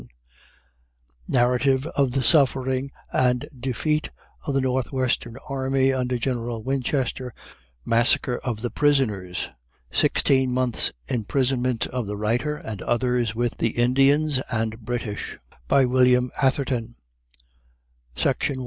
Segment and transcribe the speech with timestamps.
[1.31, 2.89] ]NARRATIVE OF THE SUFFERING
[3.23, 4.09] & DEFEAT
[4.47, 7.35] OF THE NORTH WESTERN ARMY UNDER GENERAL WINCHESTER:
[7.85, 9.49] MASSACRE OF THE PRISONERS;
[9.91, 15.37] SIXTEEN MONTHS IMPRISONMENT OF THE WRITER AND OTHERS WITH THE INDIANS AND BRITISH:
[15.67, 16.95] BY WILLIAM ATHERTON.